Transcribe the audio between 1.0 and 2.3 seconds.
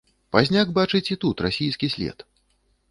і тут расійскі след.